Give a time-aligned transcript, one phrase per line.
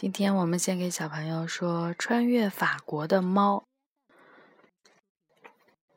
[0.00, 3.64] 今天我们先给小朋友说《穿越法国的猫》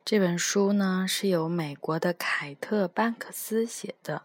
[0.04, 4.24] 这本书呢，是由美国的凯特·班克斯写的，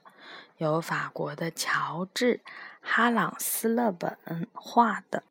[0.57, 2.37] 由法国的乔治·
[2.81, 4.17] 哈朗斯勒本
[4.51, 5.21] 画的，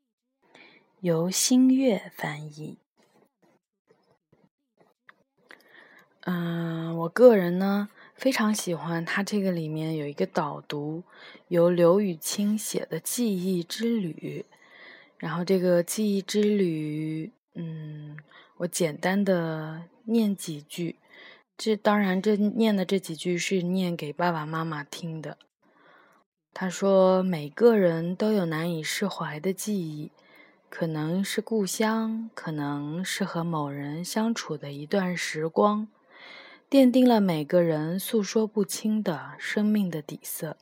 [1.01, 2.79] 由新月翻译。
[6.21, 7.89] 嗯，我个人呢。
[8.17, 11.05] 非常喜欢它这个里面有一个导读，
[11.49, 14.47] 由刘雨清写的记忆之旅。
[15.19, 18.17] 然后这个记忆之旅，嗯，
[18.59, 20.97] 我简单的念几句。
[21.57, 25.39] 这当然，这念的这几句是念给爸爸妈妈听的。
[26.53, 30.11] 他说：“每个人都有难以释怀的记忆，
[30.69, 35.89] 可能是故乡，可能是和某人相处的一段时光。”
[36.69, 40.57] 奠定了每个人诉说不清的生命的底色。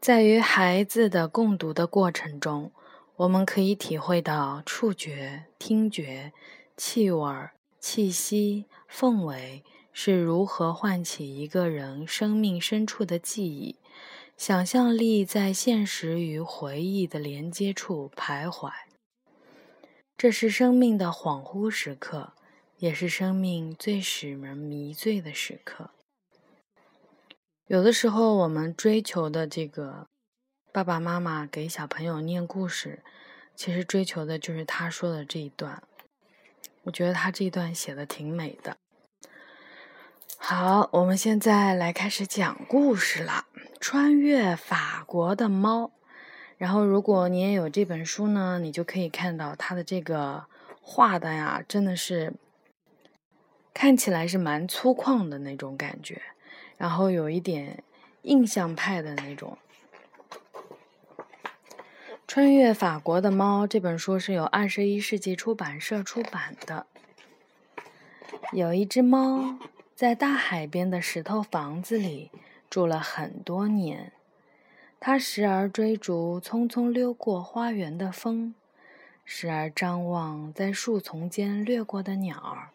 [0.00, 2.72] 在与孩子的共读的过程中，
[3.16, 6.32] 我们可以体会到触觉、听觉、
[6.74, 9.62] 气味、气息、氛围
[9.92, 13.76] 是如何唤起一个人生命深处的记忆。
[14.38, 18.70] 想象力在现实与回忆的连接处徘徊，
[20.16, 22.32] 这是生命的恍惚时刻。
[22.80, 25.90] 也是生命最使人迷醉的时刻。
[27.66, 30.06] 有的时候，我们追求的这个
[30.72, 33.02] 爸爸妈妈给小朋友念故事，
[33.54, 35.82] 其实追求的就是他说的这一段。
[36.84, 38.78] 我觉得他这一段写的挺美的。
[40.38, 43.44] 好，我们现在来开始讲故事了。
[43.78, 45.92] 穿越法国的猫。
[46.56, 50.46] 然后，如果你也有这本书呢，你就可以看到他的这个
[50.80, 52.32] 画的呀，真的是。
[53.72, 56.20] 看起来是蛮粗犷的那种感觉，
[56.76, 57.82] 然后有一点
[58.22, 59.56] 印象派的那种。
[62.26, 66.86] 《穿越法国的猫》这本书是由二十一世纪出版社出版的。
[68.52, 69.58] 有一只猫
[69.96, 72.30] 在大海边的石头房子里
[72.68, 74.12] 住了很多年，
[75.00, 78.54] 它时而追逐匆匆溜过花园的风，
[79.24, 82.70] 时而张望在树丛间掠过的鸟儿。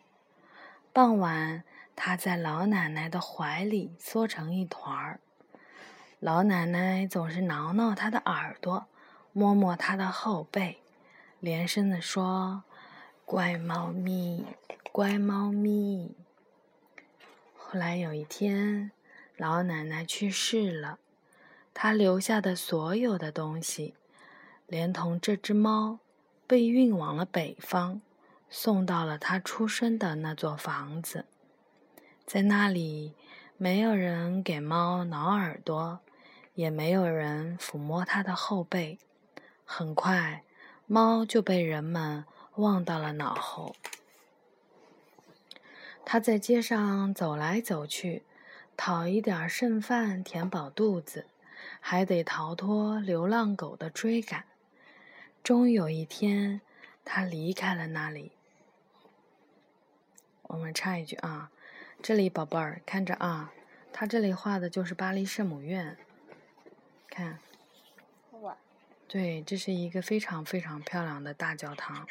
[0.95, 5.19] 傍晚，他在老奶奶的怀里缩成一团儿。
[6.21, 8.85] 老奶奶总是挠挠他的耳朵，
[9.33, 10.79] 摸摸他的后背，
[11.41, 12.63] 连声地说
[13.25, 14.45] ：“乖猫咪，
[14.93, 16.15] 乖猫咪。”
[17.57, 18.91] 后来有一天，
[19.35, 20.99] 老奶奶去世了，
[21.73, 23.95] 她留下的所有的东西，
[24.65, 25.99] 连同这只猫，
[26.47, 27.99] 被运往了北方。
[28.49, 31.25] 送到了他出生的那座房子，
[32.25, 33.13] 在那里，
[33.57, 35.99] 没有人给猫挠耳朵，
[36.53, 38.99] 也没有人抚摸它的后背。
[39.65, 40.43] 很快，
[40.85, 42.23] 猫就被人们
[42.55, 43.75] 忘到了脑后。
[46.05, 48.23] 他在街上走来走去，
[48.77, 51.25] 讨一点剩饭填饱肚子，
[51.79, 54.45] 还得逃脱流浪狗的追赶。
[55.43, 56.61] 终于有一天，
[57.03, 58.34] 他离开了那里。
[60.47, 61.51] 我们插一句啊，
[62.01, 63.51] 这里宝贝儿看着啊，
[63.91, 65.97] 他这里画的就是巴黎圣母院，
[67.09, 67.39] 看，
[69.07, 72.07] 对，这是一个非常非常漂亮的大教堂。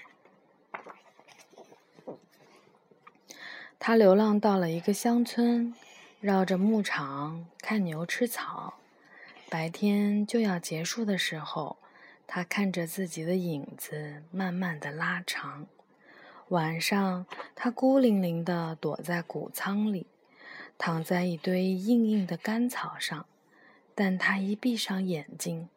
[3.78, 5.74] 他流浪到了一个乡村，
[6.20, 8.74] 绕着牧场看牛吃草。
[9.50, 11.76] 白天就要结束的时候，
[12.26, 15.66] 他看着自己的影子慢慢的拉长。
[16.48, 20.06] 晚上，他孤零零地躲在谷仓里，
[20.76, 23.26] 躺在一堆硬硬的干草上。
[23.94, 25.68] 但他一闭上眼睛，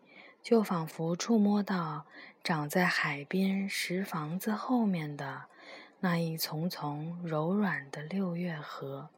[0.44, 2.06] 就仿佛触摸到
[2.44, 5.44] 长在海边石房子后面的
[6.00, 9.10] 那一丛丛柔软的六月荷。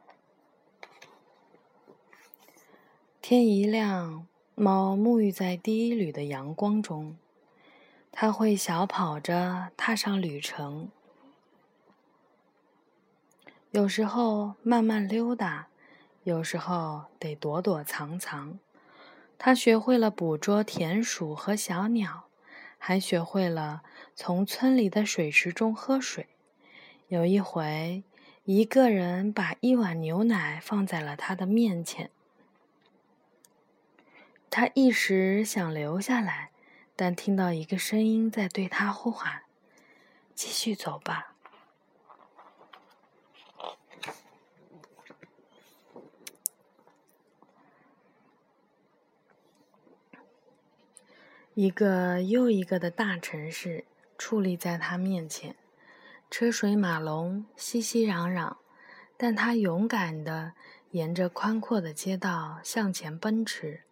[3.20, 7.16] 天一亮，猫沐浴在第一缕的阳光中，
[8.12, 10.90] 它会小跑着踏上旅程。
[13.72, 15.68] 有时候慢慢溜达，
[16.24, 18.58] 有时候得躲躲藏藏。
[19.38, 22.24] 他学会了捕捉田鼠和小鸟，
[22.78, 23.82] 还学会了
[24.16, 26.26] 从村里的水池中喝水。
[27.06, 28.02] 有一回，
[28.44, 32.10] 一个人把一碗牛奶放在了他的面前，
[34.50, 36.50] 他一时想留下来，
[36.96, 39.42] 但听到一个声音在对他呼喊
[40.34, 41.29] ：“继续走吧。”
[51.60, 53.84] 一个又一个的大城市
[54.16, 55.54] 矗立在他面前，
[56.30, 58.56] 车水马龙，熙熙攘攘，
[59.18, 60.54] 但他勇敢地
[60.92, 63.82] 沿着宽阔的街道向前奔驰，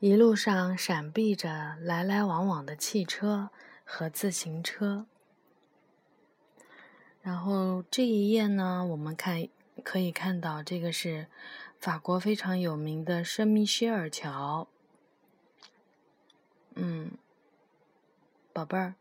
[0.00, 3.48] 一路上闪避着来来往往的汽车
[3.86, 5.06] 和自行车。
[7.22, 9.48] 然后这一页呢，我们看
[9.82, 11.28] 可以看到，这个是
[11.80, 14.68] 法国非常有名的圣米歇尔桥。
[16.80, 17.10] 嗯，
[18.52, 18.94] 宝贝儿。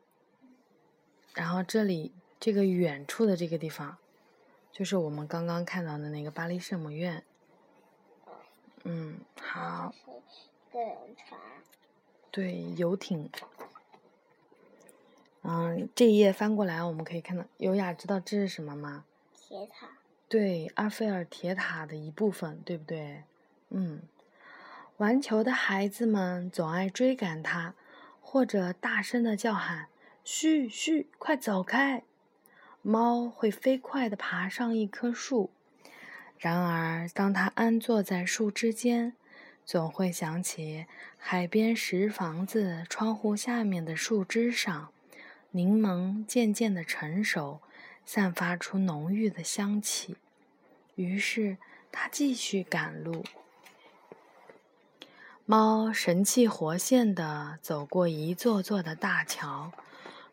[1.35, 3.97] 然后这里这个远处的这个地方，
[4.71, 7.23] 就是我们刚刚看到的那个巴黎圣母院。
[8.83, 9.93] 嗯，好。
[12.31, 13.29] 对，游艇。
[15.43, 19.05] 嗯，这一页翻过来，我们可以看到，优雅知道这是什么吗？
[19.35, 19.89] 铁塔。
[20.27, 23.23] 对，阿菲尔铁塔的一部分，对不对？
[23.69, 24.01] 嗯，
[24.97, 27.75] 玩球的孩子们总爱追赶它，
[28.19, 29.89] 或者大声的叫喊
[30.25, 32.01] ：“嘘嘘，快走开！”
[32.81, 35.51] 猫会飞快地爬上一棵树，
[36.39, 39.13] 然而当它安坐在树枝间，
[39.63, 44.91] 总会想起海边石房子窗户下面的树枝上。
[45.51, 47.61] 柠檬渐渐的成熟，
[48.03, 50.17] 散发出浓郁的香气。
[50.95, 51.57] 于是
[51.91, 53.23] 他继续赶路。
[55.49, 59.71] 猫神气活现地走过一座座的大桥，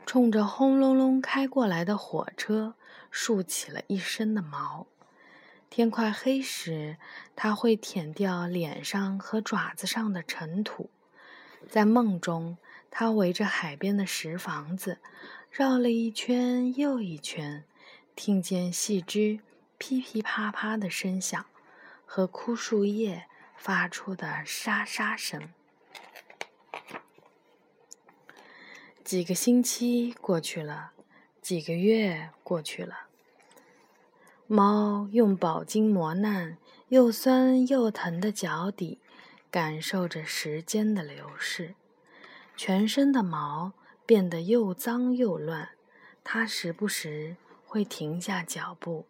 [0.05, 2.75] 冲着轰隆隆开过来的火车
[3.13, 4.89] 竖起了一身的毛。
[5.71, 6.97] 天快黑时，
[7.37, 10.91] 它会舔掉脸上和爪子上的尘土。
[11.69, 12.59] 在梦中。
[12.97, 14.99] 他围着海边的石房子
[15.51, 17.65] 绕了一圈又一圈，
[18.15, 19.41] 听见细枝
[19.79, 21.45] 噼噼啪啪的声响
[22.07, 25.49] 和枯树叶发出的沙沙声。
[29.03, 30.93] 几个星期过去了，
[31.43, 33.07] 几个月过去了，
[34.47, 36.57] 猫用饱经磨难、
[36.89, 39.01] 又酸又疼的脚底
[39.51, 41.75] 感受着时间的流逝。
[42.57, 43.73] 全身的毛
[44.07, 45.71] 变得又脏又乱，
[46.23, 47.37] 它时不时
[47.67, 49.07] 会停下脚步，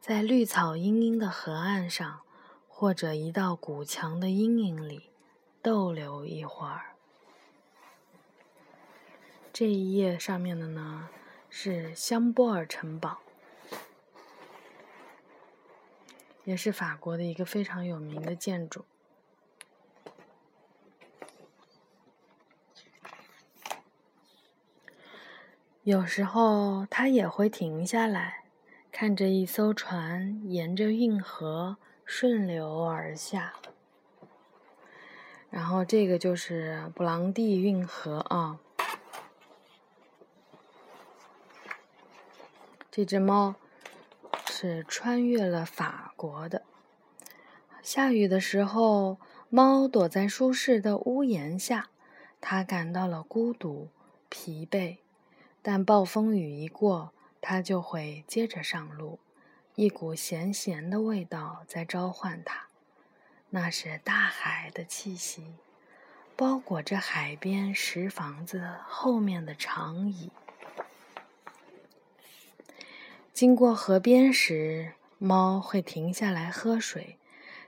[0.00, 2.20] 在绿草茵茵的河岸上，
[2.78, 5.08] 或者一道古墙的阴影里
[5.62, 6.94] 逗留一会儿。
[9.50, 11.08] 这一页上面的呢
[11.48, 13.20] 是香波尔城堡，
[16.44, 18.84] 也是法国的一个非常有名的建筑。
[25.82, 28.44] 有时候，他也会停下来，
[28.92, 33.52] 看着一艘船沿着运河顺流而下。
[35.50, 38.58] 然后，这个就是布朗蒂运河啊。
[42.90, 43.56] 这只猫
[44.46, 46.62] 是穿越了法国的。
[47.82, 49.18] 下雨的时候，
[49.50, 51.90] 猫躲在舒适的屋檐下，
[52.40, 53.88] 它感到了孤独、
[54.28, 54.98] 疲惫。
[55.60, 59.18] 但暴风雨一过，它就会接着上路。
[59.76, 62.68] 一股咸咸的味道在召唤它，
[63.50, 65.52] 那是大海的气息，
[66.34, 70.30] 包裹着海边石房子后面的长椅。
[73.34, 77.18] 经过河边时，猫会停下来喝水，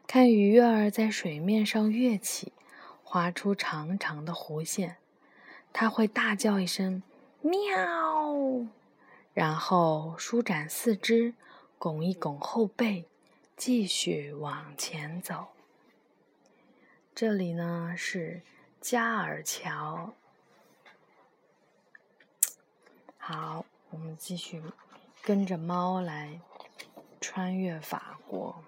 [0.06, 2.54] 看鱼儿在水面上跃起，
[3.04, 4.96] 划出长长的弧线。
[5.74, 7.02] 它会大叫一声。
[7.42, 8.66] 喵，
[9.34, 11.34] 然后舒展四肢，
[11.78, 13.04] 拱一拱后背，
[13.56, 15.48] 继续往前走。
[17.14, 18.42] 这里呢是
[18.80, 20.12] 加尔桥。
[23.16, 24.60] 好，我们继续
[25.22, 26.40] 跟着猫来
[27.20, 28.64] 穿越法国。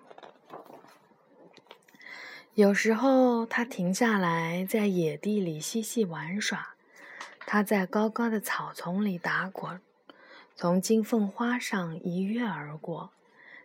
[2.55, 6.75] 有时候，它停下来在野地里嬉戏玩耍。
[7.41, 9.81] 它在高高的草丛里打滚，
[10.61, 13.13] 从金凤花上一跃而过，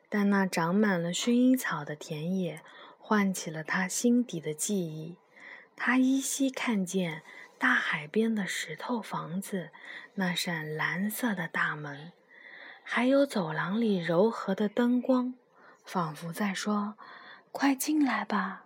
[0.08, 2.62] 但那长满了薰衣草的田野
[2.98, 5.18] 唤起了他心底的记忆。
[5.76, 7.22] 他依稀看见
[7.58, 9.72] 大海边的石头房子，
[10.14, 12.14] 那扇蓝色的大门，
[12.82, 15.34] 还有走廊里柔和的灯光，
[15.84, 16.96] 仿佛在说
[17.52, 18.64] ：“快进来吧。”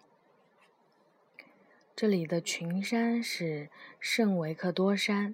[1.98, 3.70] 这里的群山是
[4.00, 5.34] 圣维克多山。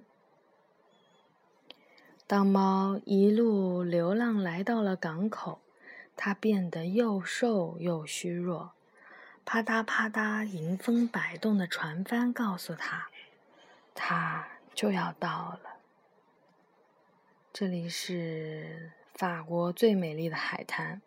[2.28, 5.60] 当猫一路流浪来到了港口，
[6.16, 8.72] 它变得又瘦又虚弱。
[9.44, 13.06] 啪嗒啪嗒，迎风摆动的船帆告诉他，
[13.94, 15.76] 它就要到了。
[17.52, 21.00] 这里是法国最美丽的海滩，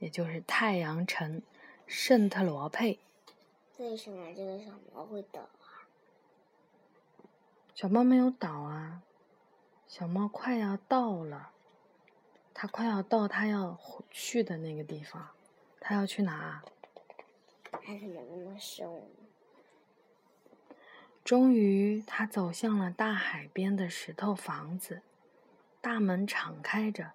[0.00, 1.42] 也就是太阳城
[1.86, 2.98] 圣特罗佩。
[3.78, 5.86] 为什么这个小猫会倒啊？
[7.72, 9.02] 小猫没有倒啊，
[9.98, 11.52] 小猫快要到了，
[12.52, 15.30] 它快要到它要去的那个地方，
[15.80, 16.62] 它要去哪？
[17.70, 20.76] 它怎么那么瘦呢？
[21.24, 25.00] 终于，它走向了大海边的石头房子，
[25.80, 27.12] 大门敞开着。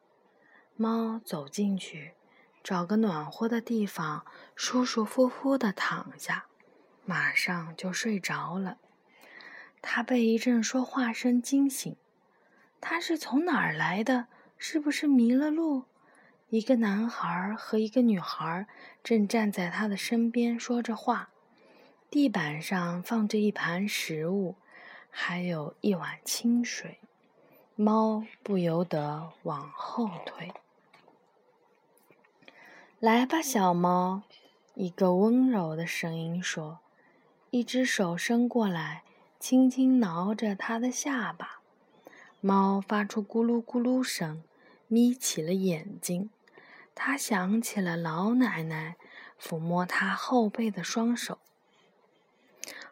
[0.75, 2.15] 猫走进去，
[2.63, 6.47] 找个暖和的地方，舒舒服服的躺下，
[7.05, 8.79] 马上就睡着了。
[9.83, 11.95] 它被一阵说话声惊醒，
[12.81, 14.27] 他是从哪儿来的？
[14.57, 15.83] 是不是迷了路？
[16.50, 18.67] 一个男孩和一个女孩
[19.03, 21.29] 正站在他的身边说着话。
[22.09, 24.55] 地板上放着一盘食物，
[25.09, 27.00] 还有一碗清水。
[27.75, 30.51] 猫不由得往后退。
[33.00, 34.23] 来吧，小猫，
[34.73, 36.79] 一个温柔的声音说，
[37.50, 39.03] 一只手伸过来，
[39.39, 41.60] 轻轻挠着它的下巴。
[42.43, 44.43] 猫发出咕噜咕噜声，
[44.88, 46.31] 眯起了眼睛。
[46.95, 48.98] 它想起了老奶奶
[49.39, 51.38] 抚摸它后背的双手。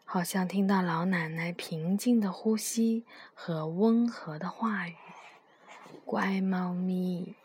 [0.06, 4.96] 好像听到老奶奶平静的呼吸和温和的话语。
[6.06, 7.36] 乖猫咪，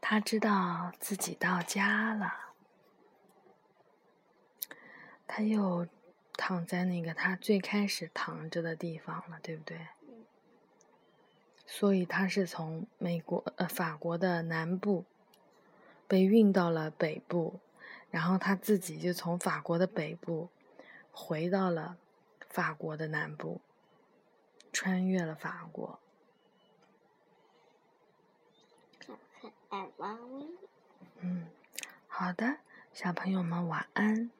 [0.00, 2.32] 它知道自己到家了。
[5.26, 5.88] 它又
[6.36, 9.88] 躺在那个它最开始躺着的地方了，对不对？
[11.66, 15.04] 所以它是从美国呃法国的南部
[16.08, 17.60] 被运到了北部，
[18.10, 20.48] 然后他自己就从法国的北部。
[21.18, 21.96] 回到了
[22.50, 23.62] 法国的南部，
[24.70, 25.98] 穿越了法国。
[31.20, 31.46] 嗯，
[32.06, 32.58] 好的，
[32.92, 34.30] 小朋友们晚安。